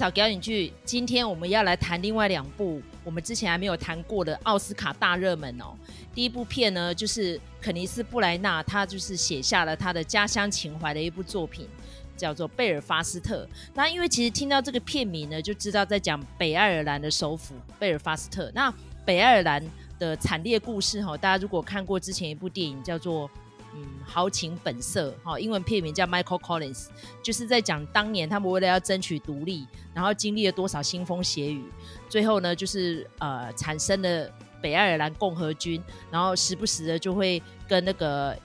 [0.00, 5.76] 嫂给你去，今天我们要来谈另外两部我们之前还没有谈过的奥斯卡大热门哦。
[6.14, 11.68] 第一部片呢，就是肯尼斯布莱纳，他就是写下了他的家乡情怀的一部作品，
[12.16, 13.44] 叫做《贝尔法斯特》。
[13.74, 18.50] 那因为其实听到这个片名呢，就知道在讲北爱尔兰的首府贝尔法斯特。
[18.54, 18.72] 那
[19.04, 19.62] 北爱尔兰
[19.98, 23.30] 的惨烈故事哈，大家如果看过之前一部电影叫做。
[23.74, 26.86] 嗯，豪情本色，哈，英文片名叫 Michael Collins，
[27.22, 31.64] 就是在讲当年他们为了要争取独立，然后经历了多少腥风血雨，
[32.08, 34.28] 最后呢，就是呃产生了
[34.60, 38.36] 北爱尔兰共和军，然后时不时的就会跟那个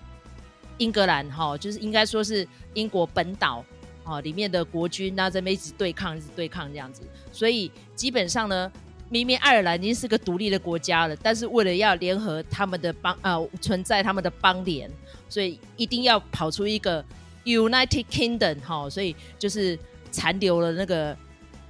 [0.78, 3.66] 英格兰，哈，就是应该说是英国本岛，
[4.04, 8.72] 啊，里面的国军，那在那边一直对抗，一直对抗这样子，所以基本上呢。
[9.08, 14.90] 明明爱尔兰已经是个独立的国家了，但是为了要联合他们的邦呃存在他们的邦联，
[15.30, 17.04] 所以一定要跑出一个
[17.43, 19.77] United Kingdom 哈，所以就是
[20.12, 21.15] 残留了那个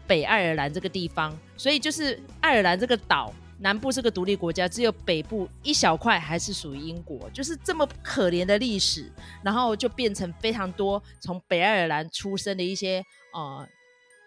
[0.08, 9.12] 北爱尔兰这个地方，所以就是爱尔兰这个岛南部是个独立国家，只有北部一小块还是属于英国，就是这么可怜的历史，
[9.44, 13.68] 然后就变成非常多从北爱尔兰出生的一些呃。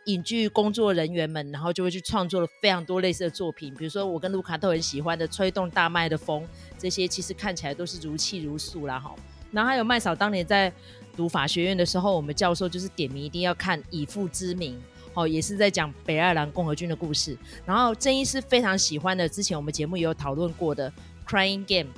[0.09, 6.43] 影剧工作人员们，然后就会去创作了非常多类似的作品，比如说我跟卢卡都很喜欢的《吹动大麦的风》，
[6.79, 9.15] 这些其实看起来都是如泣如诉啦哈。
[9.53, 10.73] 然后还有麦嫂当年在
[11.15, 14.75] 读法学院的时候，我们教授就是点名一定要看《以父之名》，
[15.13, 17.37] 哦，也是在讲北爱尔兰共和军的故事。
[17.67, 20.91] 然后郑医师非常喜欢的，之前我们节目也有讨论过的
[21.31, 21.93] 《Crying Game》，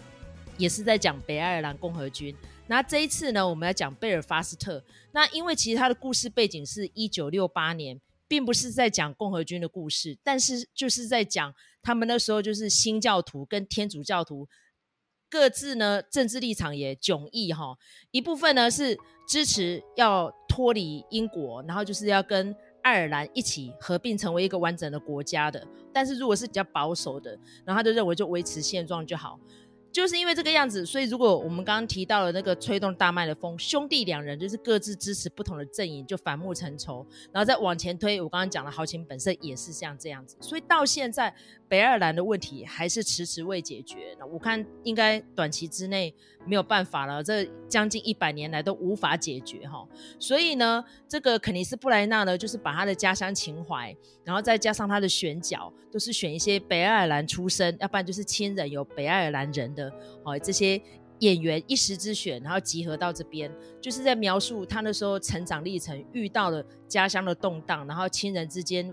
[0.57, 2.35] 也是在讲北爱尔兰共和军。
[2.71, 4.81] 那这一次呢，我们要讲贝尔法斯特。
[5.11, 14.49] 那因为其实他的故事背景是一九六八年，并不是在讲共和军的故事，但是就是在讲他们那时候就是新教徒跟天主教徒
[15.29, 17.77] 各自呢政治立场也迥异哈。
[18.13, 25.67] 一部分呢是支持要脱离英国，然后就是要跟爱尔兰一起合并成为一个完整的国家的。
[25.93, 27.33] 但是如果是比较保守的，
[27.65, 29.41] 然后他就认为就维持现状就好。
[29.93, 41.35] 就是因为这个样子，所以如果我们刚刚提到了那个吹动大麦的风，兄弟两人就是各自支持不同的阵营，就反目成仇，然后再往前推，我刚刚讲的豪情本色也是像这样子，所以到现在
[41.71, 44.17] 北爱尔兰的问题还是迟迟未解决。
[44.19, 46.13] 那我看应该短期之内
[46.45, 49.87] 没有办法了，这将近一百年来都无法解决哈。
[50.19, 59.89] 所以呢，这个肯尼斯布莱纳呢，就是把他的家乡情怀，然后再加上他的选角，都是选一些北爱尔兰出身，要不然就是亲人有北爱尔兰人的。
[60.25, 60.83] 哦，这些
[61.21, 63.49] 演员一时之选，然后集合到这边，
[63.81, 68.93] 就是在描述他那时候成长历程，遇到了家乡的动荡，然后亲人之间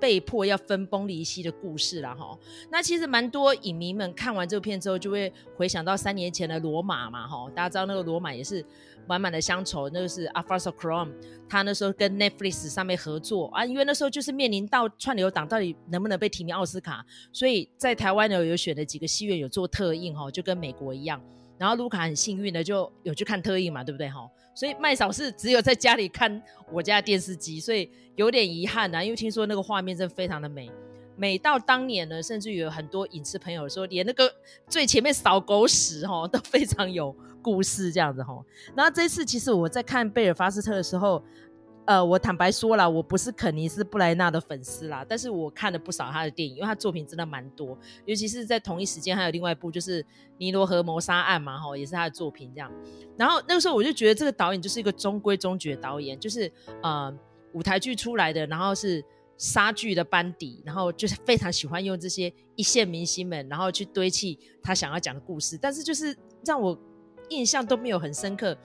[0.00, 2.38] 被迫要分崩离析的故事了哈。
[2.70, 7.50] 那其实蛮多影迷们看完这片之后，就会回想到三年前的罗马嘛哈。
[7.54, 8.64] 大家知道那个罗马也是
[9.06, 11.08] 满满的乡愁，那个是 Alfonso c r o m
[11.48, 21.20] 他那时候跟 Netflix 上面合作啊，因为那时候就是面临到串流档到底能不能被提名奥斯卡，所以在台湾呢有选了几个戏院有做特映哈，就跟美国一样。
[21.58, 24.28] 然后卢卡很幸运的就有去看特映嘛，对不对哈？
[24.54, 30.70] 所以麦嫂是只有在家里看我家电视机，所以有点遗憾呐、啊，因为听说那个画面真的非常的美，
[31.16, 34.30] 美到当年呢，甚至有很多影视朋友说，连那个
[34.68, 38.42] 最前面扫狗屎哈都非常有故事这样子哈。
[38.74, 41.22] 然后这次其实我在看贝尔法斯特的时候。
[41.86, 50.02] 呃，我坦白说了，我不是肯尼斯布莱纳的粉丝啦，但是我看了不少他的电影，因为他作品真的蛮多，尤其是在同一时间还有另外一部就是
[50.36, 52.72] 《尼罗河谋杀案》嘛，哈，也是他的作品这样。
[53.16, 56.50] 然后那个时候我就觉得这个导演就是一个中规中矩的导演，就是
[56.82, 57.16] 呃
[57.52, 59.04] 舞台剧出来的，然后是
[59.36, 66.76] 莎剧的班底，然后就是非常喜欢用这些一线明星们，然后去堆砌他想要讲的故事，但是就是让我
[67.28, 68.58] 印象都没有很深刻。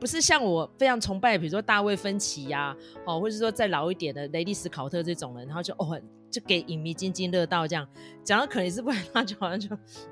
[0.00, 5.98] 不是像我非常崇拜，比如说大卫芬奇呀、哦，或者说再老一点的雷利斯考特这种人，然后就哦，
[6.30, 7.88] 就给影迷津津乐道这样。
[8.22, 9.68] 讲到可能是不然他就好像就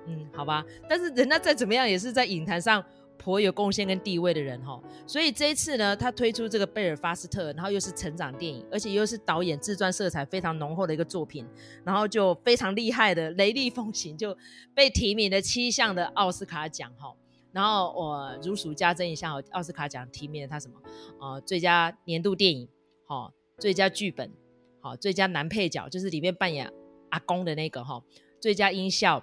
[0.07, 0.65] 嗯，好吧。
[0.89, 2.83] 但是人家再怎么样也是在影坛上
[3.19, 4.81] 颇有贡献跟地位的人哈。
[5.07, 11.47] 所以这一次呢，他推出这个贝尔法斯特，然后又是成长电影，而且又是导演自传色彩非常浓厚的一个作品，
[11.85, 14.37] 然后就非常厉害的雷厉风行，就
[14.75, 17.13] 被提名了七项的奥斯卡奖哈。
[17.53, 20.81] 然后我如数家珍一下，奥斯卡奖提名了他什么？
[21.21, 22.67] 呃，最佳年度电影，
[23.07, 24.33] 好、哦，最佳剧本，
[24.81, 26.73] 好、哦，最佳男配角，就是里面扮演
[27.11, 28.05] 阿公的那个哈、哦，
[28.41, 29.23] 最佳音效，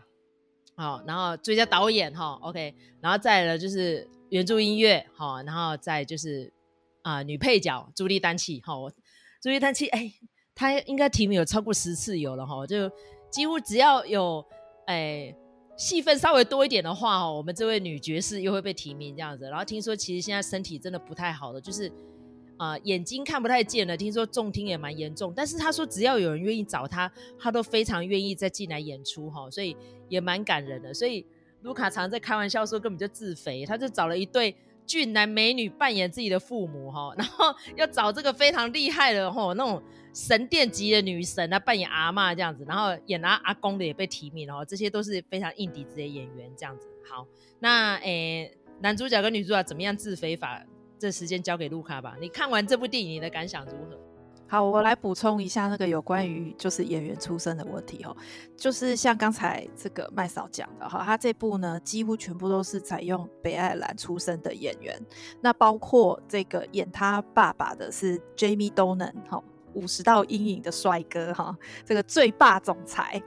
[0.75, 6.53] 好、哦，然后最佳导演哈、，OK，然后再来就是原著音乐，好、哦，然后再就是
[7.01, 8.93] 啊、女配角朱莉丹契，好、哦，
[9.41, 10.13] 朱莉丹契，哎，
[10.53, 12.91] 她应该提名有超过十次有了哈、就
[13.31, 14.45] 几乎只要有
[14.85, 15.35] 哎。
[15.79, 19.45] 戏份稍微多一点的话，哦，我们这位女爵士又会被提名这样子。
[19.45, 21.89] 然后听说其实现在身体真的不太好的，就是
[22.57, 27.09] 啊、眼睛看不太见了，听说重听也蛮严重，但是他说只要有人愿意找他，
[27.39, 29.73] 他都非常愿意再进来演出哈，所以
[30.09, 30.93] 也蛮感人的。
[30.93, 31.25] 所以
[31.61, 34.53] 卢卡常在开玩笑说，根本就自肥，他就找了一对
[34.89, 39.81] 俊男美女扮演自己的父母哈， 然后要找这个非常厉害的哈那种
[40.13, 46.87] 神殿级的女神啊扮演阿嬷这样子，然后演阿阿公的也被提名哦，这些都是非常硬底子的演员这样子。
[47.07, 47.27] 好，
[47.59, 48.51] 那诶、
[48.81, 50.65] 男主角跟女主角怎么样自非法？
[50.97, 52.17] 这时间交给卢卡吧。
[52.19, 53.97] 你看完这部电影，你的感想如何？
[54.51, 58.17] 好，我来补充一下那个有关于就是演员出身的问题哦。
[58.57, 64.99] 就是像刚才这个麦嫂讲的哈，他这部呢几乎全部都是采用北爱尔兰出身的演员，
[65.39, 69.39] 那包括这个演他爸爸的是 Jamie Donen 哈，
[69.73, 71.55] 五十道阴影的帅哥哈，
[71.85, 73.21] 这个最霸总裁。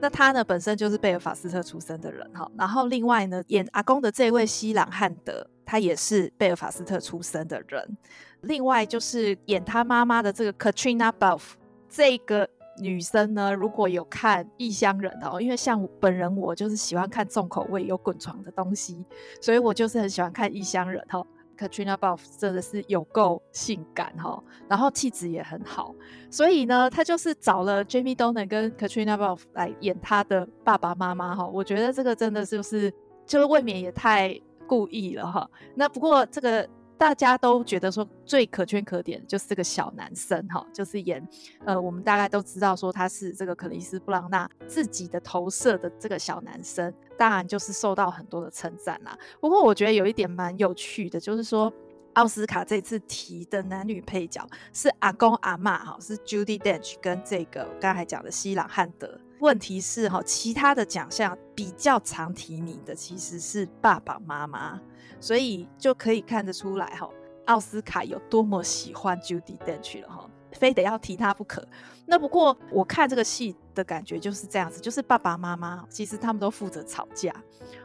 [0.00, 5.46] 那他呢本身就是贝尔法斯特出身的人哈，然后另外呢演阿公的这位西朗汉德。
[5.64, 7.96] 他也是贝尔法斯特出生的人，
[8.42, 11.42] 另外就是演他妈妈的这个 Katrina Buff
[11.88, 12.48] 这个
[12.80, 19.04] 女生呢，如果有看《异乡人》哦，因为像本人我就是喜欢看重口味有滚床的东西，
[19.40, 21.26] 所以我就是很喜欢看《异乡人》哈。
[21.56, 25.94] Katrina Buff 真的是有够性感哈，然后气质也很好，
[26.30, 31.46] 所以呢，他就是找了 Jamie Dornan 跟 Katrina Buff 来演他的爸爸妈妈哈。
[31.46, 32.92] 我觉得这个真的是就是
[33.26, 34.40] 就是未免也太。
[34.64, 36.66] 故意了哈，那不过这个
[37.02, 41.20] 大家都觉得说最可圈可点就是这个小男生哈，就是演
[41.64, 49.18] 呃，我们大概都知道说他是这个克里斯布朗纳自己的投射的这个小男生，当然就是受到很多的称赞啦。
[49.40, 51.72] 不过我觉得有一点蛮有趣的，就是说
[52.12, 59.18] 奥斯卡这次提的男女配角是阿公阿妈哈，是 Judy Dench 跟这个我刚才讲的西朗汉德。
[59.40, 64.80] 问题是哈，其他的奖项比较常提名的其实是爸爸妈妈，
[65.22, 67.08] 所以就可以看得出来哈，
[67.46, 71.64] 奥斯卡有多么喜欢 Judy Dench 了哈，非得要提他不可。
[72.04, 77.32] 那不过我看这个戏的感觉就是这样子，就是爸爸妈妈其实他们都负责吵架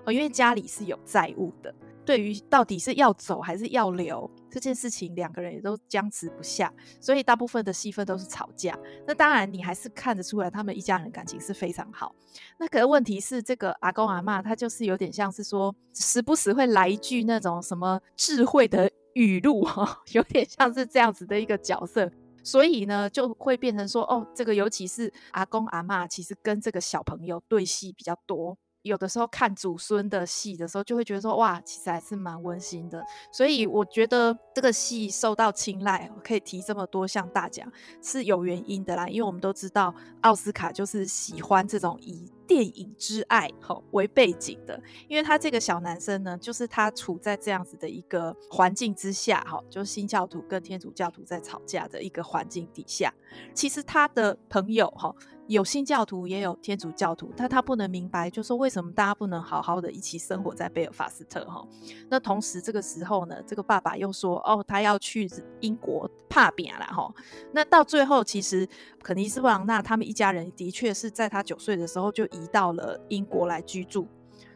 [0.03, 1.73] 哦，因为家里是有债务的。
[2.07, 8.79] 对于到底是要走还是要留这件事情，两个人也都僵持不下，所以大部分的戏份都是吵架。
[9.05, 12.15] 那当然，你还是看得出来他们一家人感情是非常好。
[12.57, 22.09] 那可是问题是，这个阿公阿嬷他就是有点像是说，时不时会来一句那种什么智慧的语录哈， 有点像是这样子的一个角色。
[22.41, 28.57] 所以呢，就会变成说，哦，这个尤其是阿公阿嬷，其实跟这个小朋友对戏比较多。
[28.87, 33.03] 有的时候看祖孙的戏的时候，就会觉得说哇，其实还是蛮温馨的。
[33.31, 39.07] 所以我觉得这个戏受到青睐，可以提这么多项大奖是有原因的啦。
[39.07, 44.81] 因为我们都知道奥斯卡就是喜欢这种以电影之爱吼为背景的。
[45.07, 53.13] 因为他这个小男生呢，就是他处在这样子的一个环境之下，哈，就是新教徒跟天主教徒在吵架的一个环境底下，
[53.53, 55.13] 其实他的朋友哈。
[55.47, 61.65] 有新教徒，也有天主教徒，但他不能明白，就说为什么大家不能好好的一起生活在贝尔法斯特哈？
[62.09, 65.29] 那同时这个时候呢，这个爸爸又说，哦，他要去
[65.61, 67.09] 英国帕比亚了哈。
[67.53, 68.67] 那到最后，其实
[69.01, 74.05] 肯尼斯布朗纳他们一家人的确是在他九岁的时候就移到了英国来居住。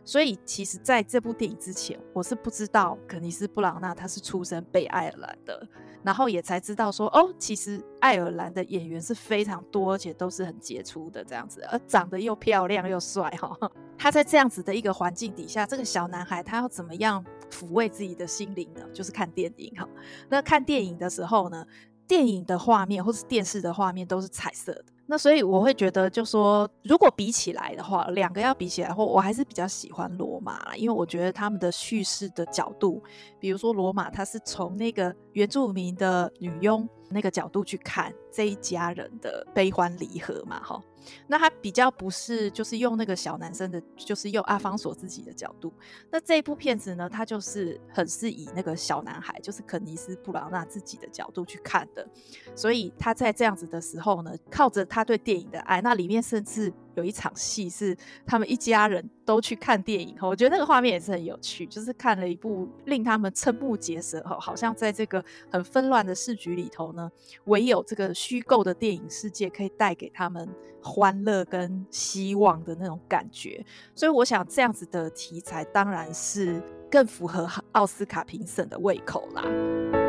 [0.03, 5.67] 所以，其实在这部电影之前，我是不知道肯尼斯布朗纳他是出生北爱尔兰的，
[6.03, 13.55] 然后也才知道说，哦，其实爱尔兰的演员是非常多，而且都是很杰出的这样子，而长得又漂亮又帅哈。
[13.98, 18.81] 他在这样子的一个环境底下，这个小男孩他要怎么样抚慰自己的心灵呢？
[18.91, 19.88] 就是看电影哈。
[20.27, 21.63] 那看电影的时候呢，
[22.12, 24.84] 电影的画面或是电视的画面都是彩色的。
[25.06, 33.01] 那所以我会觉得，就说如果比起来的话，两个要比起来的话，我还是比较喜欢罗马，因为我觉得他们的叙事的角度，
[33.39, 40.84] 比如说罗马，它是从那个原住民的女佣那个角度去看这一家人的悲欢离合嘛，哈。
[41.27, 45.74] 那他比较不是就是用那个小男生的，就是用阿方索自己的角度。
[46.10, 52.08] 那这一部片子呢，他就是很是以那个小男孩，就是肯尼斯布朗纳自己的角度去看的。
[52.55, 56.72] 所以他在这样子的时候呢，靠着他对电影的爱，那里面甚至。
[56.95, 57.95] 有一场戏是
[58.25, 67.12] 他们一家人都去看电影，我觉得那个画面也是很有趣，就是看了一部令他们瞠目结舌，好像在这个很纷乱的市局里头呢，
[67.45, 70.48] 唯有这个虚构的电影世界可以带给他们
[70.81, 73.63] 欢乐跟希望的那种感觉。
[73.95, 80.00] 所以我想这样子的题材当然是更符合奥斯卡评审的胃口啦。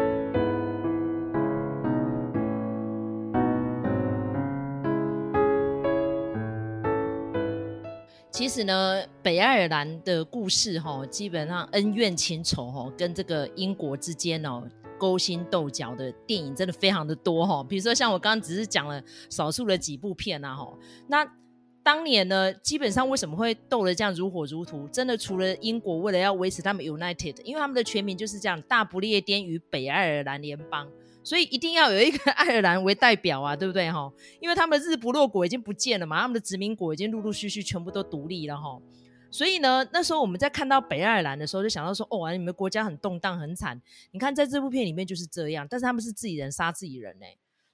[8.32, 14.66] 其实呢，北爱尔兰的故事哈，基本上恩怨情仇哈，跟这个英国之间哦，
[14.98, 17.62] 勾心斗角的电影真的非常的多哈。
[17.62, 20.74] 比如说像我刚刚只是讲了少数的几部片啊哈，
[21.08, 21.30] 那
[21.82, 24.88] 当年呢，基本上为什么会斗得这样如火如荼？
[24.88, 30.88] 真的除了英国为了要维持他们 United，因为他们的全名就是这样，大不列颠与北爱尔兰联邦。
[31.24, 34.12] 所以一定要有一个 爱尔兰为代表啊，对不对哈？
[34.40, 38.80] 因为他们日不落国已经不见了嘛，他们的殖民国已经陆陆续续全部都独立了哈。
[39.30, 43.80] 所以呢，那时候我们在看到北爱尔兰的时候，就想到说，哦，你们国家很动荡很惨。
[44.10, 47.26] 你看在这部片里面就是这样，但是他们是自己人杀自己人呢。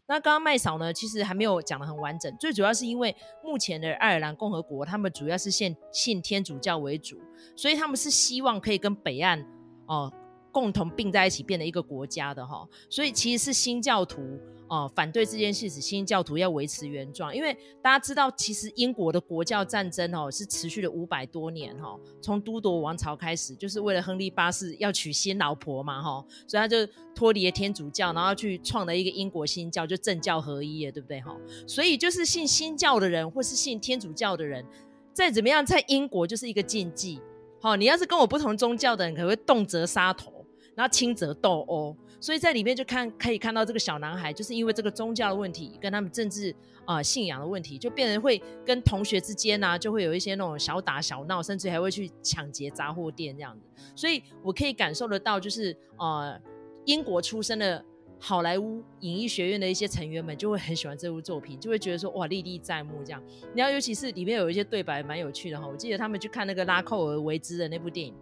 [0.06, 7.20] 那刚刚麦嫂呢，其实还没有讲得很完整，最主要是因为目前的爱尔兰共和国，他们主要是信信天主教为主，
[7.56, 9.44] 所以他们是希望可以跟北岸
[9.86, 10.12] 哦。
[10.58, 14.20] 共同并在一起变成一个国家的哈，所以其实是新教徒
[14.66, 17.34] 哦、反对这件事，使新教徒要维持原状。
[17.34, 26.76] 因为大家知道，其实英国的国教战争哦是持续了五百多年哈，从都铎王朝开始，就是为了亨利八世要娶新老婆嘛哈，所以他就
[27.14, 31.34] 脱离了天主教，然后去创了一个英国新教，就政教合一了，对不对哈？
[31.66, 34.66] 所以就是信新教的人或是信天主教的人，
[35.14, 37.22] 再怎么样在英国就是一个禁忌。
[37.60, 40.38] 好，你要是跟我不同宗教的人，可能会动辄杀头。
[40.78, 46.54] 然后轻则斗殴，所以在里面就看可以看到这个小男孩，就是因为这个宗教的问题，跟他们政治
[46.85, 53.66] 啊、信仰的问题，就变成会跟同学之间啊，就会有一些那种小打小闹，甚至还会去抢劫杂货店这样子。
[53.97, 56.40] 所以我可以感受得到，就是呃
[56.85, 57.85] 英国出身的
[58.20, 63.20] 好莱坞影艺学院的一些成员们，就会很喜欢这部作品，就会觉得说哇历历在目这样。
[63.52, 68.14] 然后尤其是里面有一些对白蛮有趣的哈，我记得他们去看那个拉寇尔维兹的那部电影。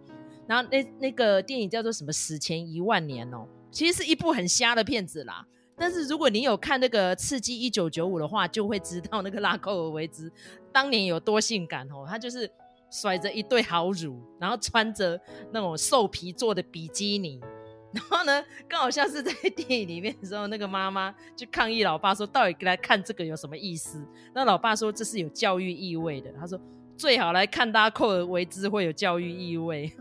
[0.47, 2.11] 然后那那个电影叫做什么？
[2.11, 5.45] 死前一万年哦，其实是一部很瞎的片子啦。
[5.75, 10.31] 但是如果你有看那个《刺激一九九五》的话，就会知道那个拉寇尔维兹
[10.71, 12.05] 当年有多性感哦。
[12.07, 12.49] 他就是
[12.89, 15.19] 甩着一对好乳，然后穿着
[15.51, 17.39] 那种兽皮做的比基尼。
[17.93, 26.59] 然后呢，更好像是在电影里面的时候，那个妈妈就抗议老爸说：“到底来看这个有什么意思？”那老爸说：“这是有教育意味的。”他说。
[26.97, 29.95] 最好来看拉寇尔维兹会有教育意味，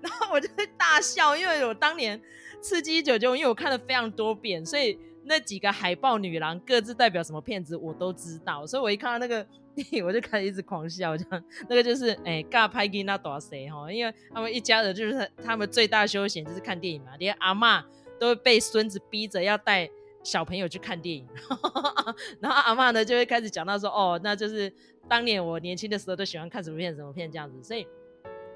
[0.00, 2.20] 然后我就会大笑，因为我当年
[2.60, 17.82] 刺激九九，因为我看了非常多遍，所以那几个海豹女郎各自代表什么片子我都知道，所以我一看到那个电影 我就开始一直狂笑，这样那个就是哎，尬拍给那多谁哈，因为他们一家人就是他们最大休闲就是看电影嘛，连阿嬷
[18.18, 19.88] 都会被孙子逼着要带
[20.22, 21.26] 小朋友去看电影，
[22.40, 24.72] 然后阿嬷呢就会开始讲到说哦，那就是。
[25.08, 27.86] 当年我年轻的时候都喜欢看什么片什么片这样子，所以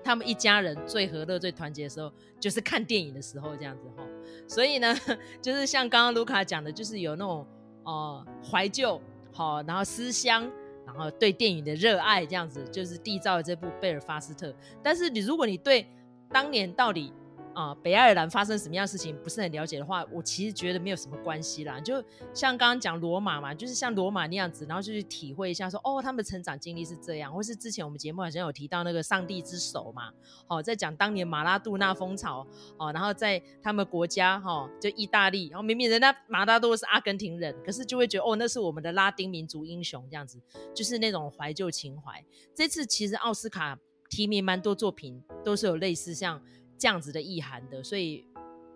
[0.05, 4.05] 他们一家人最和乐最团结的时候就是看电影的时候这样子哈。
[4.49, 4.95] 所以呢，
[5.41, 7.47] 就是像刚刚卢卡讲的，就是有那种
[7.85, 9.01] 哦怀旧
[9.33, 10.51] 好，然后思乡，
[10.85, 14.55] 然后对电影的热爱这样子，就是缔造了这部贝尔法斯特。
[14.83, 15.87] 但是你如果你对
[16.31, 17.13] 当年到底
[17.55, 21.79] 啊、北爱尔兰发生什么样的事情不是很了解的话，我其实觉得没有什么关系啦。
[21.81, 30.13] 就像刚刚讲罗马嘛，就是像罗马那样子，然后就去体会一下说，哦，他们的成长经历是这样，或是之前我们节目好像有提到那个上帝之手嘛，
[30.49, 32.47] 哦，在讲当年马拉杜纳风潮，
[32.79, 40.41] 哦，然后在他们国家哈、哦，就意大利，然后明明人家马拉多是阿根廷人，可是就会觉得哦，那是我们的拉丁民族英雄这样子，
[40.75, 42.25] 就是那种怀旧情怀。
[42.55, 43.79] 这次其实奥斯卡
[44.09, 46.43] 提名蛮多作品，都是有类似像。
[46.83, 48.27] 这样子的意涵的，所以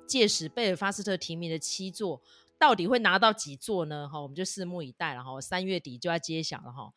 [0.06, 2.22] 届时贝尔法斯特提名的七座，
[2.56, 4.08] 到底会拿到几座呢？
[4.08, 6.92] 哈，我们就拭目以待了哈，三月底就要揭晓了哈。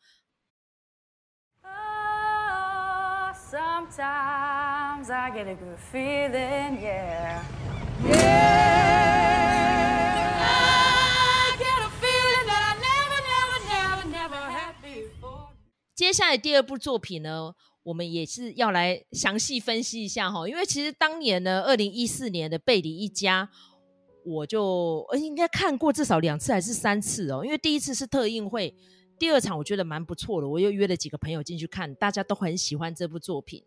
[15.96, 17.56] 接下来第二部作品呢？
[17.82, 23.48] 我们也是要来详细分析一下哈，因为其实当年呢，二零一四年的《贝里一家》，
[24.22, 27.42] 我就应该看过至少两次还是三次哦。
[27.42, 28.74] 因为第一次是特映会，
[29.18, 33.64] 第二场我觉得蛮不错的，我又约了几个朋友进去看，大家都很喜欢这部作品。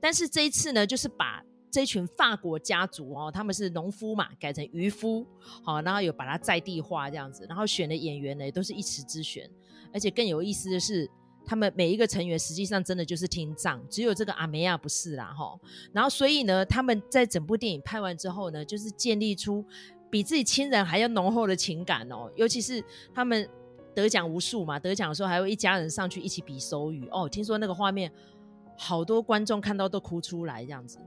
[0.00, 5.26] 但是这一次呢，就是把这群法国家族哦，他们是农夫嘛，改成渔夫，
[5.62, 9.48] 好，然后有把它在地化这样子，然后选的演员呢，也都是一池之选，
[9.92, 11.10] 而且更有意思的是。
[11.44, 15.58] 他们每一个成员实际上真的就是听障，只有这个阿梅亚不是啦齁。
[15.92, 19.64] 然后所以呢，他们在整部电影拍完之后呢，就是建立出
[20.10, 22.30] 比自己亲人还要浓厚的情感哦。
[22.36, 22.82] 尤其是
[23.14, 23.48] 他们
[23.94, 27.28] 得奖无数嘛，得奖的时候还有一家人上去一起比手语哦。
[27.28, 28.10] 听说那个画面
[28.78, 30.98] 好多观众看到都哭出来这样子。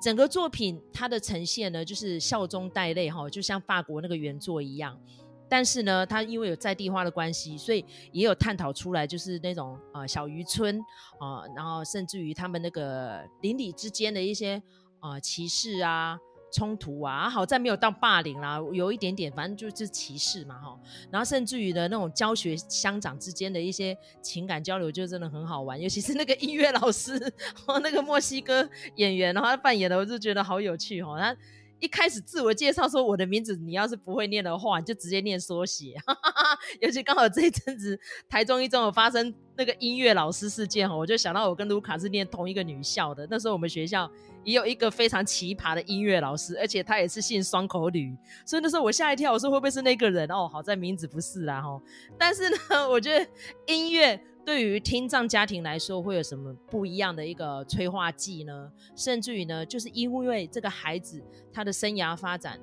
[0.00, 4.98] 整个作品它的呈现呢，就是笑中带泪齁，就像法国那个原作一样。
[5.48, 10.78] 但是呢，它因为有在地化的关系，所以也有探讨出来，就是那种呃小渔村
[11.18, 14.62] 啊、然后甚至于他们那个邻里之间的一些
[15.00, 16.18] 呃歧视啊，
[16.52, 20.78] 冲突啊，好在没有到霸凌啦，有一点点，反正就是歧视嘛哈。
[21.10, 25.80] 然后甚至于的那种教学乡长之间的一些情感交流，就真的很好玩。
[25.80, 27.18] 尤其是那个音乐老师
[27.54, 31.18] 和 那个墨西哥演员，然后他扮演的，我就觉得好有趣哈。
[31.18, 31.36] 他
[31.80, 35.94] 一开始自我介绍说：“我的名字，你要是不会念的话，你就直接念缩写。
[36.80, 44.10] ”尤其刚好这一阵子台中一中有发生那个音乐老师事件哈，我就想到我跟卢卡是念同一个女校的，那时候我们学校。
[44.44, 48.16] 也有一个非常奇葩的音乐老师，而且他也是姓双口吕，
[48.46, 50.26] 所以那时候我吓一跳，我说会不会是那个人？
[50.30, 51.78] 哦，好在名字不是啦哈。
[52.16, 53.28] 但是呢，我觉得
[53.66, 54.18] 音乐
[54.48, 58.72] 对于听障家庭来说会有什么不一样的一个催化剂呢？
[58.96, 62.58] 甚至于呢，就是因为这个孩子他的生涯发展，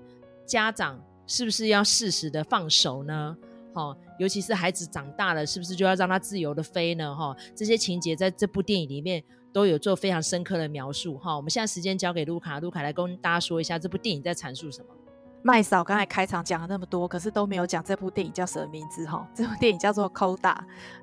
[0.48, 3.38] 家长是不是要适时的放手呢？
[3.72, 7.16] 哈，尤其是孩子长大了，是不是就要让他自由的飞呢？
[7.16, 9.24] 哈，这些情节在这部电影里面。
[9.54, 14.88] 都有做非常深刻的描述哈，我们现在时间交给卢卡，卢卡来跟大家说一下这部电影在阐述什么。
[15.42, 19.28] 麦嫂刚才开场讲了那么多，可是都没有讲这部电影叫什么名字哈？
[19.34, 20.38] 这部电影叫做《Coda》，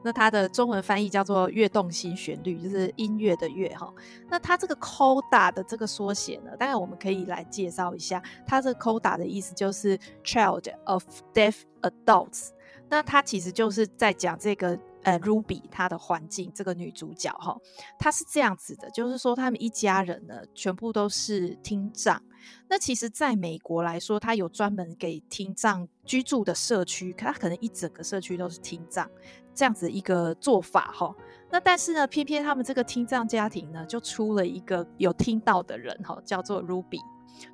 [0.02, 3.92] 那它的中文翻译叫做《跃动心旋律》，就是音乐的乐哈。
[4.28, 12.48] 那它这个 Coda 的这个缩写呢，当然我们可以来介绍一下，它这个 Coda 的意思就是 Child of Deaf Adults，
[12.88, 14.78] 那它其实就是在讲这个。
[15.04, 17.58] 呃，Ruby 她的环境，这个女主角哈，
[17.98, 22.22] 她是这样子的，就是说他们一家人呢，全部都是听障。
[22.68, 29.08] 那其实，在美国来说，它有专门给听障居住的社区，它可能一整个社区都是听障
[29.54, 31.14] 这样子一个做法哈。
[31.50, 37.00] 那但是呢，偏偏他们这个听障家庭呢，就出了一个有听到的人哈，叫做 Ruby。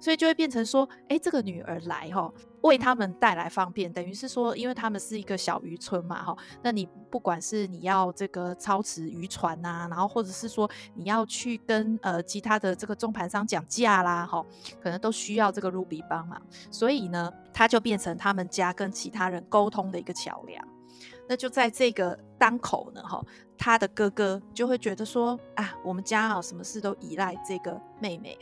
[0.00, 2.32] 所以就会变成说，哎，这个女儿来哈，
[2.62, 14.44] 为他们带来方便，等于是说，因为他们是一个小渔村嘛哈，那你不管是你要这个操持渔船呐，然后或者是说你要去跟呃其他的这个中盘商讲价啦哈，
[14.82, 20.62] 可能都需要这个 Ruby 帮忙，所以呢，他就变成他们家跟其他人沟通的一个桥梁。
[21.28, 23.22] 那就在这个当口呢哈，
[23.56, 28.36] 他的哥哥就会觉得说啊，我们家啊什么事都依赖这个妹妹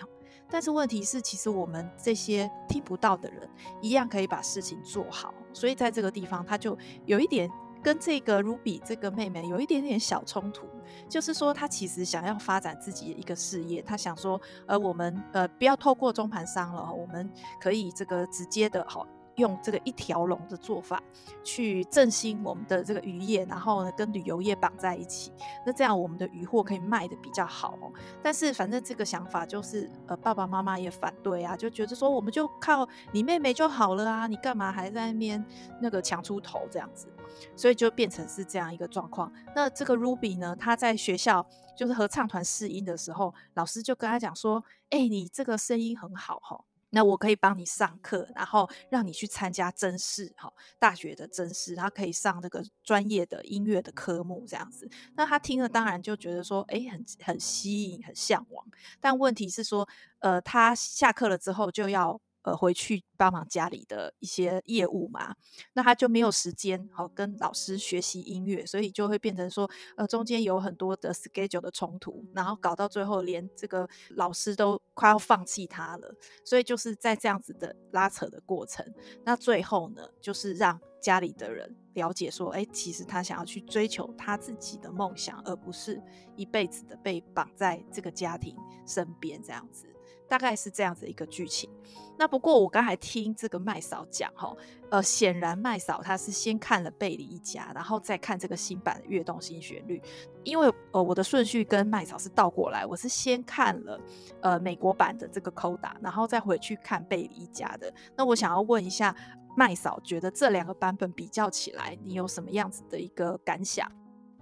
[0.48, 3.48] 但是问题是，其实我们这些听不到的人，
[3.80, 5.34] 一样可以把事情做好。
[5.52, 7.50] 所以在这个地方，他就有一点
[7.82, 10.66] 跟这个 Ruby 这个妹妹有一点点小冲突，
[11.08, 17.30] 就是说他其实想要发展自己的一个事业，他想说，呃，我们呃不要透过中盘商了，我们
[17.60, 19.06] 可以这个直接的哈。
[19.36, 21.02] 用这个一条龙的做法
[21.42, 25.32] 去振兴我们的这个渔业，然后呢跟旅游业绑在一起，
[25.64, 27.92] 那这样我们的渔货可以卖得比较好哦。
[28.22, 35.44] 但是反正这个想法就是呃爸爸妈妈也反对啊，就觉得说我们就靠你妹妹就好了啊，你干嘛还在那边
[35.80, 37.08] 那个抢出头这样子，
[37.54, 39.32] 所以就变成是这样一个状况。
[39.54, 41.46] 那这个 Ruby 呢，他在学校
[41.76, 46.64] 就是合唱团试音的时候，老师就跟他讲说，哎，你这个声音很好哈。
[46.90, 54.88] 那我可以帮你上课，然后让你去参加甄试，哈，大学的甄试，他可以上这个专业的音乐的科目，这样子。
[55.14, 58.66] 那他听了当然就觉得说，哎，很很吸引，很向往。
[59.00, 59.88] 但问题是说，
[60.20, 62.20] 呃，他下课了之后就要。
[62.46, 65.34] 呃，回去帮忙家里的一些业务嘛，
[65.72, 78.86] 那他就没有时间好跟老师学习音乐，所以就会变成说，呃，中间有很多的 schedule 的冲突，然后搞到最后连这个老师都快要放弃他了，所以就是在这样子的拉扯的过程，
[79.24, 86.00] 那最后呢，就是让家里的人了解说，哎，其实他想要去追求他自己的梦想，而不是
[86.36, 88.56] 一辈子的被绑在这个家庭
[88.86, 89.88] 身边这样子。
[90.28, 91.70] 大概是这样子一个剧情。
[92.18, 94.56] 那不过我刚才听这个麦嫂讲哈，
[94.90, 99.98] 呃，显然麦嫂她是先看了《贝里一家》，然后再看这个新版的《跃动新旋律》。
[100.42, 104.00] 因为呃我的顺序跟麦嫂是倒过来，我是先看了
[104.40, 107.92] 呃美国版的这个《Coda》，然后再回去看《贝里一家》的。
[108.16, 109.14] 那我想要问一下
[109.54, 113.90] 麦嫂，觉得这两个版本比较起来，你有什么样子的一个感想？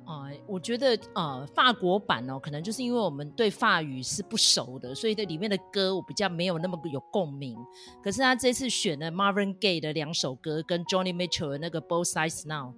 [0.07, 7.57] 啊、我觉得呃，法国版哦，可能就是因为我们对法语是不熟的，所以这里面的歌我比较没有那么有共鸣。
[8.03, 12.75] 可是他这次选了 Marvin Gaye 的两首歌，跟 Johnny Mitchell 的那个 Both Sides Now，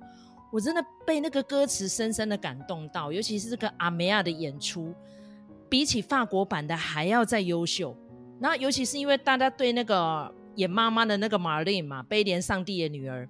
[0.52, 4.94] 我真的被那个歌词深深的感动到，尤其是这个阿梅亚的演出，
[5.68, 7.96] 比起法国版的还要再优秀。
[8.38, 13.28] 然后尤其是因为大家对那个演妈妈的那个 Marlene 嘛，悲怜上帝的女儿。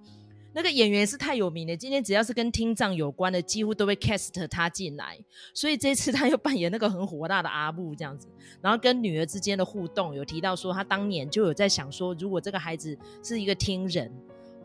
[0.57, 5.19] 那个演员是太有名了，今天只要是跟听障有关的，几乎都会 cast 他进来。
[5.53, 8.27] 所以这次他又扮演那个很火大的阿布这样子，
[8.63, 14.11] 然后跟女儿之间的互动有提到说，他当年就有在想说，如果这个孩子是一个听人，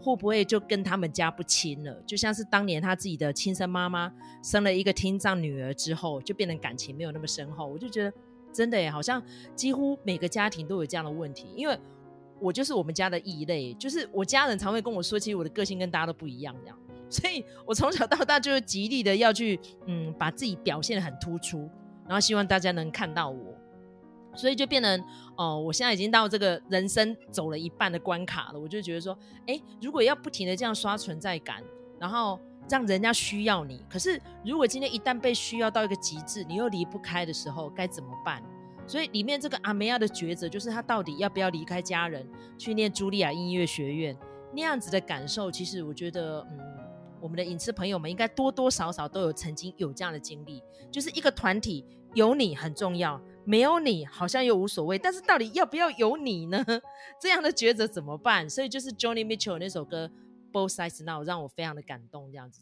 [0.02, 2.02] 会不会就跟他们家不亲了？
[2.08, 4.10] 就像是当年他自己的亲生妈妈
[4.42, 7.68] 生了一个听障女儿之后，就变成感情没有那么深厚。
[7.68, 8.14] 我就觉得
[8.54, 9.22] 真的耶，好像
[9.58, 11.48] 几乎每个家庭都有这样的问题。
[11.54, 11.78] 因为
[12.42, 16.78] 我就是我们家的异类，就是我家人常会跟我说，其实我的个性跟大家都不一样，这样。
[17.10, 21.70] 所以我从小到大就是极力的要去，嗯，把自己表现得很突出，
[22.06, 23.54] 然后希望大家能看到我。
[24.34, 25.04] 所以就变成，
[25.36, 31.62] 哦、我现在已经到这个人生走了一半的关卡了，我就觉得说，哎，如果要不停的这样刷存在感，
[32.00, 38.42] 然后让人家需要你，可是如果今天一旦被需要到一个极致，你又离不开的时候，该怎么办？
[38.88, 44.18] 所以里面这个阿梅亚的抉择，就是他到底要不要离开家人去念茱莉亚音乐学院
[44.54, 46.60] 那样子的感受，其实我觉得，嗯，
[47.22, 53.22] 我们的影视朋友们应该多多少少都有曾经有这样的经历，就是一个团体有你很重要。
[53.44, 56.64] 没有你好像又无所谓，但是到底要不要有你呢？
[57.20, 58.48] 这样的抉择怎么办？
[58.48, 60.12] 所以就是 Johnny Mitchell 那首歌
[60.54, 62.62] Both Sides Now 让我非常的感动，这样子。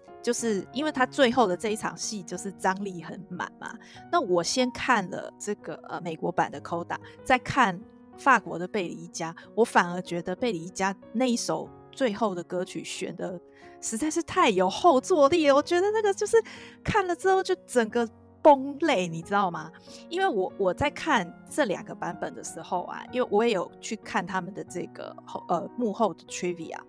[0.21, 3.77] 就是因为他最后的这一场戏就是张力很满嘛。
[4.11, 7.79] 那我先看了这个呃美国版的 Coda，再看
[8.17, 13.39] 法国的贝里一家，我反而觉得贝里一家那一首最后的歌曲选的
[13.79, 15.55] 实在是太有后坐力了。
[15.55, 16.37] 我觉得那个就是
[16.83, 18.07] 看了之后就整个。
[18.41, 19.71] 崩泪，你知道吗？
[20.09, 26.79] 因为我我在看这两个版本的时候啊，因为我也有去看他们的这个后呃幕后的 trivia，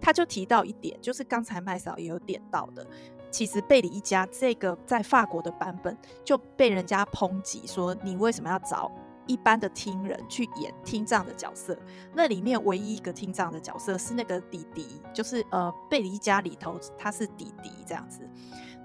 [0.00, 2.86] 他就提到一点，就是刚才麦嫂也有点到的，
[3.30, 8.90] 其实贝里一家这个在法国的版本就被人家抨击说，你为什么要找
[9.26, 11.78] 一般的听人去演听障的角色？
[12.14, 18.28] 那里面唯一一个听障的角色是那个弟弟，就是呃贝里一家里头他是弟弟这样子。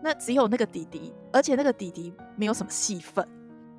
[0.01, 3.27] 那只有那个弟弟，而且那个弟弟没有什么戏份。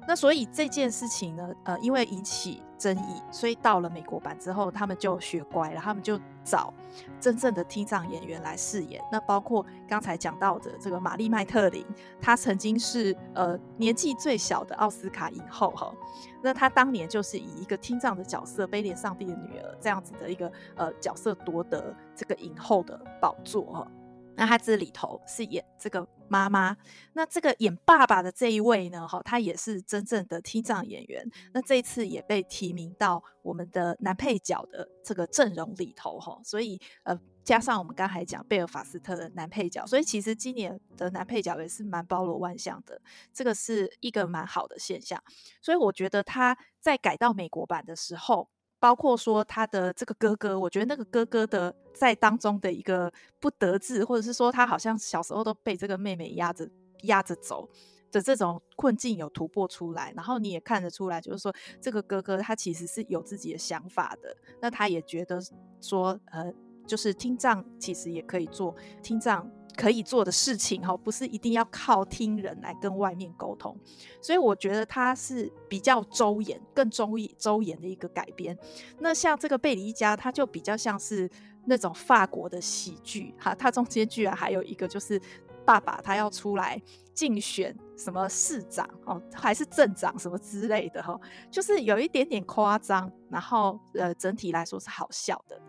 [0.05, 6.75] 那所以这件事情呢，呃，因为引起争议，所以到了美国版之后，他们就学乖了，他们就找
[7.21, 9.01] 真正的听障演员来饰演。
[9.13, 11.87] 那包括刚才讲到的这个玛丽麦特林，
[12.21, 15.95] 她曾经是呃年纪最小的奥斯卡影后哈。
[16.43, 23.89] 那她当年就是以一个听障的角色，悲怜上帝的女儿这样子的一个呃角色夺得这个影后的宝座哈。
[24.37, 26.77] 那他这里头是演这个妈妈，
[27.13, 31.29] 那这个演爸爸的这一位呢，哈，他也是真正的听障演员。
[31.53, 36.41] 那这一次也被提名到我们的男配角的这个阵容里头，哈。
[36.43, 43.01] 所以呃，加上我们刚才讲贝尔法斯特的男配角，所以其实今年的男配角也是蛮包罗万象的，
[43.33, 45.23] 这个是一个蛮好的现象。
[45.61, 48.49] 所以我觉得他在改到美国版的时候。
[48.83, 56.69] 包括说他的这个哥哥，我觉得那个哥哥的在当中的一个不得志，或者是说他好像小时候都被这个妹妹压着
[57.03, 57.69] 压着走
[58.11, 65.41] 的这种困境有突破出来，然后你也看得出来，就是说这个哥哥他其实是有自己的想法的，那他也觉得
[65.81, 66.53] 说，呃，
[66.85, 69.49] 就是听障其实也可以做听障。
[69.77, 73.77] 可以做的事情哈，不是一定要靠听人来跟外面沟通，
[74.21, 78.57] 所以我觉得它是比较周延、更周延、周延的一个改编。
[78.99, 81.29] 那像这个贝里一家，它就比较像是
[81.65, 85.21] 那种法国的喜剧哈，它中间居然还有一个就是
[85.65, 86.81] 爸爸他要出来
[87.15, 91.19] 竞选什么市长哦，还是镇长什么之类的哈，
[91.51, 95.61] 就是有一点点夸张，然后呃整体来说是好笑的。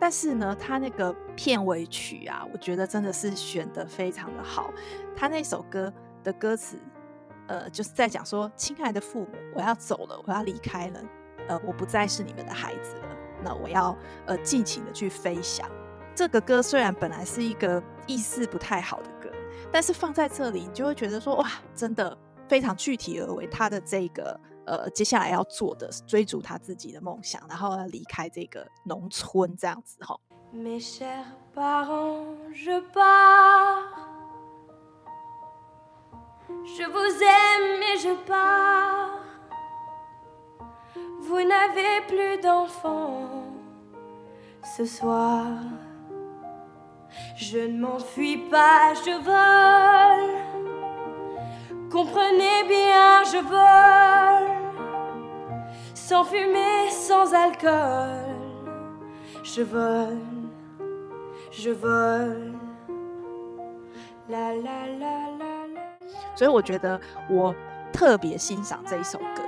[0.00, 4.72] 但是呢，他那个片尾曲啊，我觉得真的是选得非常的好。
[5.16, 6.78] 他那首歌的歌词，
[7.48, 11.00] 呃，就是在讲说：“亲爱的父母，我要走了，我要离开了，
[11.48, 13.08] 呃，我不再是你们的孩子了。
[13.42, 15.68] 那我要呃尽情的去飞翔。”
[16.14, 19.30] 这个歌虽然本来是一个意思不太好的歌，
[19.72, 22.16] 但是放在这里，你就会觉得说：“哇，真的
[22.48, 24.38] 非常具体而为。”他的这个。
[30.52, 34.08] Mes chers parents, je pars.
[36.64, 39.20] Je vous aime et je pars.
[41.20, 43.44] Vous n'avez plus d'enfants
[44.76, 45.46] ce soir.
[47.36, 50.38] Je ne m'enfuis pas, je vole.
[51.90, 54.57] Comprenez bien, je vole.
[56.08, 58.08] sofimessozelker
[59.44, 60.16] 是不是
[66.34, 67.54] 所以我觉得我
[67.92, 69.42] 特别欣赏这一首歌。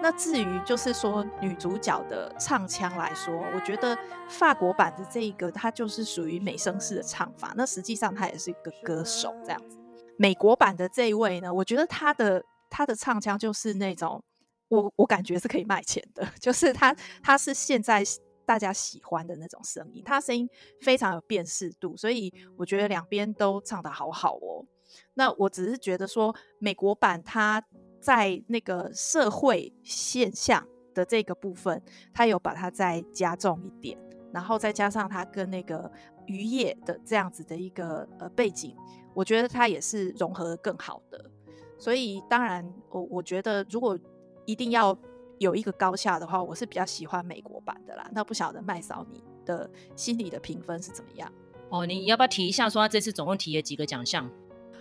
[0.00, 3.98] 那至于就是说女主角的唱腔来说我觉得
[4.28, 9.76] 法国版的这一个它就是属于美声式的唱法那实际上她也是一个歌手这样子。
[10.16, 14.22] 美国版的这一位呢我觉得她的她的唱腔就是那种
[14.68, 18.02] 我我感觉是可以卖钱的，就是他他是现在
[18.46, 20.48] 大家喜欢的那种声音，他声音
[20.80, 24.66] 非常有辨识度，所以我觉得两边都唱的好好哦。
[25.14, 27.64] 那我只是觉得说美国版它。
[28.04, 33.98] 在那个社会现象的这个部分，他有把它再加重一点，
[34.30, 35.90] 然后再加上他跟那个
[36.26, 38.76] 渔业的这样子的一个呃背景，
[39.14, 41.30] 我觉得它也是融合得更好的。
[41.78, 43.98] 所以当然，我我觉得如果
[44.44, 44.96] 一定要
[45.38, 48.08] 有一个高下的话，我是比较喜欢美国版的啦。
[48.12, 51.32] 那不晓得麦嫂你的心里的评分是怎么样？
[51.68, 54.30] 哦，你要不要提一下说他这次总共提了几个奖项？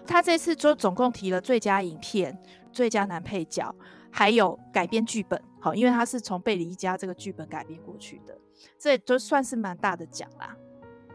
[0.06, 2.38] 他这次就总共提了最佳影片。
[2.74, 3.72] 最佳男配角，
[4.10, 8.36] 还有改编剧本，好，因为他是从贝里一家这个剧本改编过去的，
[8.80, 10.58] 这都算是蛮大的奖啦。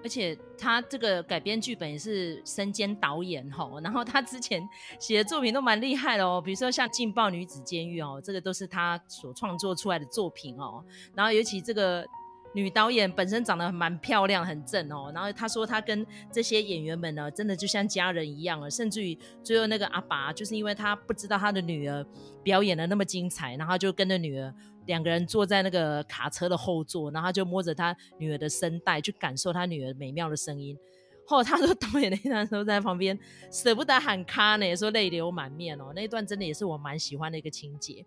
[0.03, 4.67] 而且他这个改编剧本也是身兼导演哈， 然后他之前
[4.99, 10.85] 写的作品都蛮厉害的哦，比如说像《劲爆女子监狱》哦，这个都是他所创作出来的作品哦，
[11.15, 12.07] 然后尤其这个。
[12.55, 15.13] 女导演本身长得蛮漂亮，很正哦。
[15.15, 18.71] 然后她说，她跟这些演员们呢，真的就像家人一样了。
[18.71, 22.05] 甚至于最后那个阿爸，就是因为他不知道他的女儿
[22.43, 24.53] 表演的那么精彩，然后就跟着女儿
[24.87, 30.77] 两个人坐在那个卡车的后座，然后就摸着他女儿的声带，去感受他女儿美妙的声音。
[31.27, 33.19] 后他说导演那段时候在旁边
[33.53, 35.93] 舍不得喊卡呢，说泪流满面哦。
[35.95, 38.03] 那一段真的也是我蛮喜欢的一个情节。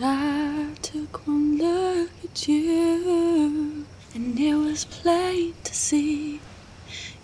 [0.00, 3.84] I took one look at you,
[4.14, 6.38] and it was plain to see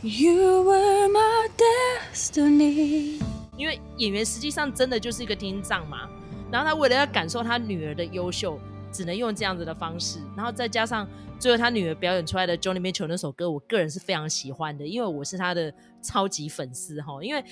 [0.02, 3.20] you were my destiny.
[3.56, 6.08] 因为演员实际上真的就是一个听障嘛，
[6.50, 8.58] 然后他为了要感受他女儿的优秀，
[8.90, 11.08] 只能用这样子的方式，然后再加上
[11.38, 17.44] 最后他女儿表演出来的 jony Mitchell 那首歌，我个人是非常喜欢的，因为我是他的超级粉丝哈，因为。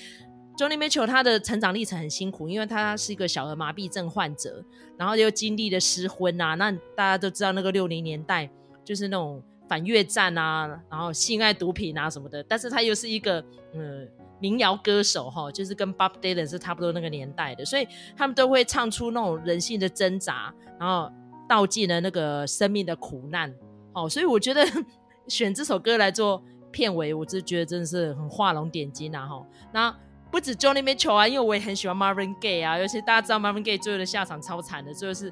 [0.57, 4.63] Johnny Mitchell 他的成长历程很辛苦，因为他是一个小儿麻痹症患者，
[4.97, 6.55] 然后又经历了失婚啊。
[6.55, 8.49] 那大家都知道那个六零年代
[8.85, 12.43] 就是那种反越战啊，然后性爱毒品啊什么的。
[12.43, 14.07] 但是他又是一个嗯
[14.39, 21.11] 民谣歌手哈，就是跟 Bob Dylan 是差不多那个年代的，所以他们都会唱出那种人性的挣扎，然后
[21.49, 23.51] 道尽了那个生命的苦难。
[23.93, 24.63] 哦，所以我觉得
[25.27, 29.47] 选这首歌来做片尾，我就觉得真的是很画龙点睛啊哈。
[29.71, 29.95] 那
[30.33, 35.31] 不止 Joni Mitchell 啊，因为我也很喜欢 Marvin Gaye 啊，尤其大家知道 Marvin Gaye 最后的下场超惨的，最后是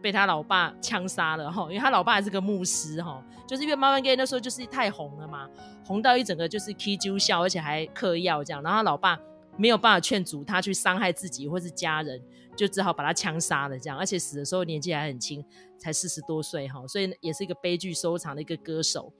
[0.00, 5.46] 被他老爸枪杀了哈，因为他老爸还是个牧师哈，就是因为 Marvin Gaye 那时候就是太红了嘛，
[5.84, 9.20] 红到一整个就是起酒笑，而且还嗑药这样，然后他老爸
[9.58, 12.18] 没有办法劝阻他去伤害自己或是家人，
[12.56, 15.44] 就只好把他枪杀了这样，而且死的时候年纪还很轻，
[15.76, 19.12] 才四十多岁哈，所以也是一个悲剧收场的一个歌手，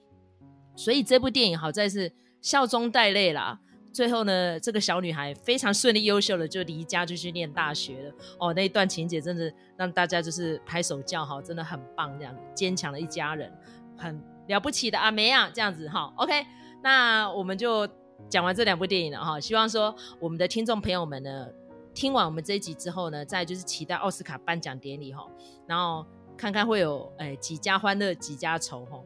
[0.74, 3.60] 所以这部电影好在是笑中带泪啦。
[3.92, 8.14] 最后呢，这个小女孩非常顺利、优秀的就离家就去念大学了。
[8.38, 13.52] 哦，那一段情节真的让大家就是拍手叫好，真的很棒，这样坚强的一家人，
[13.96, 16.12] 很了不起的阿梅啊，这样子哈。
[16.16, 16.46] OK，
[16.82, 17.88] 那我们就
[18.28, 19.40] 讲完这两部电影了哈。
[19.40, 21.48] 希望说我们的听众朋友们呢，
[21.92, 25.26] 听完我们这一集之后呢，再就是期待奥斯卡颁奖典礼哈，
[25.66, 29.00] 然后看看会有哎几家欢乐几家愁哈。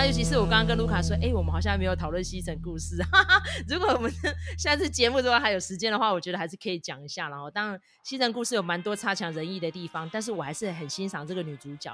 [0.00, 3.02] 那尤其是我刚刚跟卢卡说，哎、欸，我们好像没有讨论西城故事。
[3.10, 4.08] 哈哈，如果我们
[4.56, 7.28] 下次节目如果还有时间的话，我觉得还是可以讲一下。
[7.28, 11.92] 然后，当然西城故事有蛮多差强人意的地方，但是我还是很欣赏这个女主角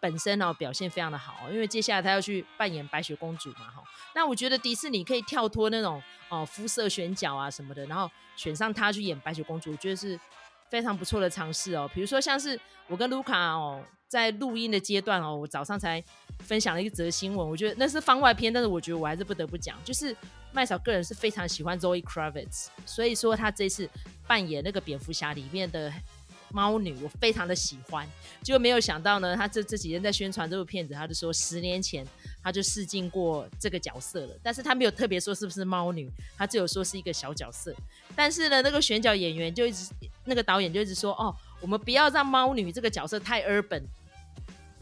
[0.00, 1.48] 本身哦，表现非常的好。
[1.52, 3.84] 因为接下来她要去扮演白雪公主嘛，哈。
[4.16, 10.18] 那我觉得迪士尼可以跳脱那种哦肤色选角啊什么的，然后选上她去演白雪公主，我觉得是
[10.68, 11.88] 非常不错的尝试哦。
[11.94, 13.80] 比如说像是我跟卢卡哦。
[14.14, 16.00] 在录音的阶段哦，我早上才
[16.38, 20.16] 分享了一则新闻，我觉得那是番外篇，但是我觉得我还是不得不讲，就是
[20.52, 23.90] 麦嫂个人是非常喜欢 Zoe Kravitz，所以说他这次
[24.24, 25.92] 扮演那个蝙蝠侠里面的
[26.52, 28.08] 猫女，我非常的喜欢，
[28.40, 32.06] 结果没有想到呢，他这这几天在宣传这部片子，他就说十年前
[32.40, 37.74] 他就试镜过这个角色了，但是他没有特别说是不是猫女，他只有说是一个小角色，
[38.14, 39.90] 但是呢，那个选角演员就一直
[40.24, 43.82] 那个导演就一直说，哦，我们不要让猫女这个角色太 urban。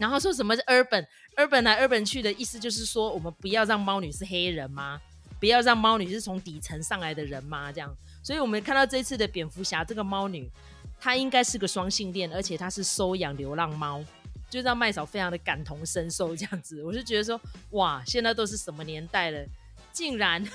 [0.03, 4.99] 然后说什么是 urban，urban 来 urban 去的意思就是说，我们不要让猫女是黑人吗？
[5.39, 7.89] 不要让猫女是从底层上来的人吗，这样。
[8.21, 10.51] 所以我们看到这次的蝙蝠侠这个猫女，
[10.99, 14.03] 她应该是个双性恋，而且她是收养流浪猫，
[14.49, 16.83] 就让麦嫂非常的感同身受这样子。
[16.83, 17.39] 我就觉得说，
[17.69, 19.45] 哇，现在都是什么年代了，
[19.93, 20.45] 竟然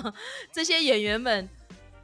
[0.52, 1.48] 这些演员们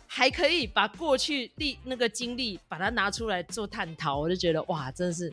[0.06, 5.30] 还可以把过去历那个经历把它拿出来做探讨，我就觉得哇，真的是。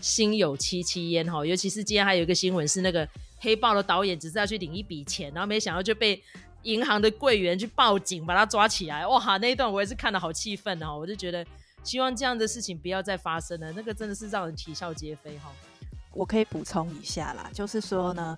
[0.00, 6.22] 心有戚戚焉哈，尤其是今天还有一个新闻是那个黑豹的导演只是要去领一笔钱，然后没想到就被
[6.62, 11.46] 银行的柜员去报警把他抓起来，哇，那一段我也是看得好气愤哦，我就觉得
[11.84, 15.52] 希望这样的事情不要再发生了，那个真的是让人啼笑皆非哈。
[16.12, 18.36] 我可以补充一下啦，就是说呢，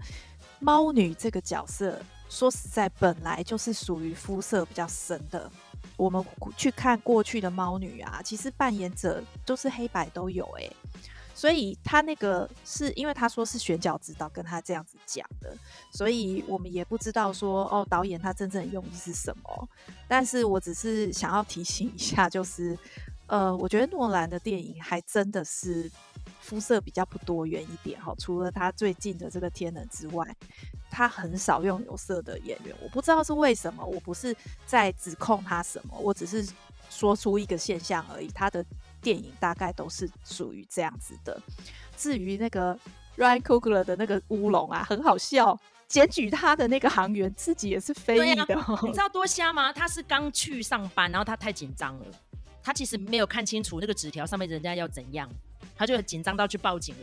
[0.59, 5.51] 猫女这个角色说实在本来就是属于肤色比较深的，
[5.97, 6.23] 我们
[6.57, 10.69] 去看过去的猫女啊，其实扮演者都是黑白都有哎、
[11.39, 15.57] 所以他那个是因为他说是选角指导跟他这样子讲的，
[15.93, 19.69] 所以我们也不知道说哦，导演他真正的用意是什么。
[20.09, 22.77] 但是我只是想要提醒一下，就是
[23.29, 25.89] 呃，我觉得诺兰的电影还真的是
[26.41, 28.13] 肤色比较不多元一点哈。
[28.19, 30.27] 除了他最近的这个天能之外，
[30.91, 33.85] 他很少用有色的演员，我不知道是为什么。
[33.87, 36.45] 我不是在指控他什么，我只是
[36.91, 38.27] 说出一个现象而已。
[38.35, 38.67] 他的。
[39.01, 41.41] 电影大概都是属于这样子的。
[41.97, 42.79] 至于那个
[43.17, 48.55] Ryan Coogler 的那个乌龙啊，很好笑，检举他的那个航员自己也是非议的。
[48.61, 48.79] 啊。
[48.83, 49.73] 你知道多瞎吗？
[49.73, 52.07] 他是刚去上班，然后他太紧张了，
[52.63, 55.29] 他其实没有看清楚那个纸条上面人家要怎样，
[55.77, 57.01] 他就很紧张到去报警了。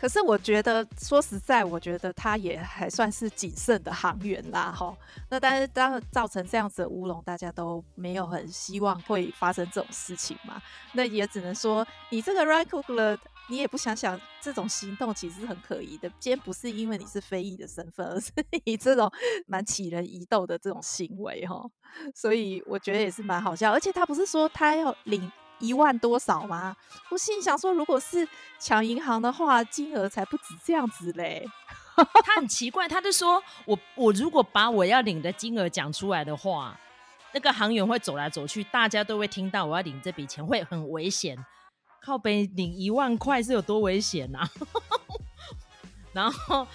[0.00, 4.96] 可是我觉得，说实在，我觉得他也还算是谨慎的航员啦，哈。
[5.28, 10.62] 那但是当造成这样子的乌龙，大家都没有很希望会发生这种事情嘛。
[10.92, 16.08] 那也只能说，你这个 Ryan Coogler，你也不想想，这种行动其实很可疑的。
[16.20, 18.30] 今天不是因为你是非议的身份，而是
[18.64, 19.10] 你这种
[19.48, 21.68] 蛮起人疑窦的这种行为，哈。
[22.14, 23.72] 所以我觉得也是蛮好笑。
[23.72, 25.30] 而且他不是说他要领。
[25.58, 26.76] 一万多少吗？
[27.10, 28.26] 我心想说，如果是
[28.58, 31.46] 抢银行的话，金额才不止这样子嘞。
[31.96, 36.78] 他很奇怪，他就说我我如果把我要领的金额讲出来的话，
[37.34, 41.36] 那个行员会走来走去，大家都会听到我要领这笔钱，会很危险。
[42.00, 44.48] 靠北领一万块是有多危险啊？
[46.12, 46.66] 然后。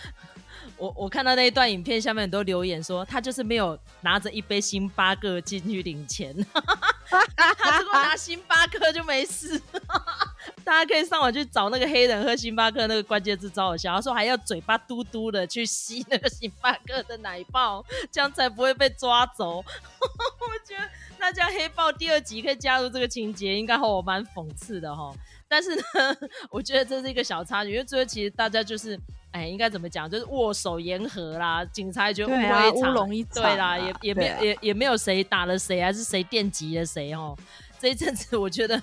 [0.78, 6.36] 我我看到那一段影片，下面很多留言说，他就是没有拿着一杯星巴克进去领钱，
[7.38, 9.62] 他如果拿星巴克就没事。
[10.64, 13.96] 大家可以上网去找那个黑人喝星巴克那个关键字，超好笑。
[13.96, 19.58] 他说还要嘴巴嘟嘟的去吸那个星巴克的奶泡，这样才不会被抓走。
[19.60, 25.14] 我觉得那这样黑豹第二集可以加入这个情节，应该和我蛮讽刺的哈。
[25.48, 25.82] 但是呢，
[26.50, 29.00] 我觉得这是一个小插曲，因为最后其实大家就是。
[29.34, 30.10] 哎，应该怎么讲？
[30.10, 37.36] 就是握手言和啦，警察也觉得乌龙一场，对啦，也也没也也没有谁打了谁，还是谁电击了谁哦。
[37.80, 38.82] 这一阵子，我觉得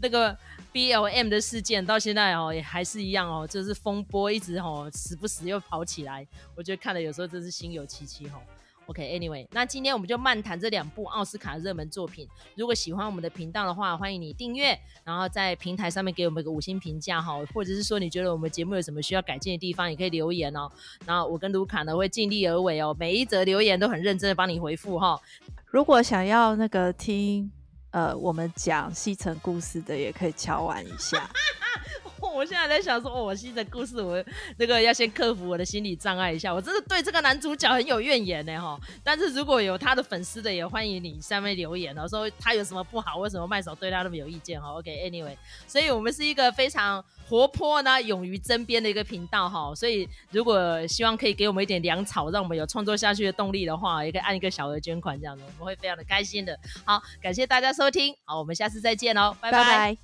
[0.00, 0.34] 那个
[0.72, 6.26] BLM 的事件到现在哦，也还是一样哦，就是风波一直哦，时不时又跑起来。
[6.54, 8.40] 我觉得看了有时候真是心有戚戚吼。
[8.88, 12.26] OK，Anyway，、okay, 那今天我们就漫谈这两部奥斯卡热门作品。
[12.56, 20.66] 如果喜欢我们的频道的话，欢迎你订阅，然后在平台上面给我们一个五星评价哈，或者是说你觉得我们节目有什么需要改进的地方，也可以留言哦。
[21.04, 25.20] 然后我跟卢卡呢会尽力而为哦，每一则留言都很认真的帮你回复哈。
[25.66, 27.52] 如果想要那个听
[27.90, 31.28] 呃我们讲西城故事的，也可以敲完一下。
[32.32, 34.22] 我现在在想说，我新的故事，我
[34.56, 36.52] 那个要先克服我的心理障碍一下。
[36.52, 38.78] 我真的对这个男主角很有怨言呢，哈。
[39.02, 44.72] 但是如果有他的粉丝的，也欢迎你下面留言哦，说他有什么不好，为什么麦手对他那么有意见，哈。
[44.72, 45.36] OK，Anyway，
[45.66, 49.74] 所以我们是一个非常活泼呢、勇于争辩的一个频道，哈。
[49.74, 56.58] 所以如果希望可以给我们一点粮草，让我们有创作下去的动力的话，也可以按一个小额捐款，这样子我们会非常的开心的。
[56.84, 59.64] 好，感谢大家收听，好，我们下次再见喽，拜拜。
[59.64, 59.96] 拜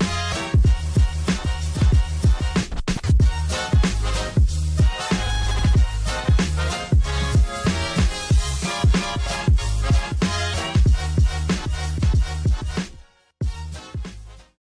[0.00, 0.09] 拜。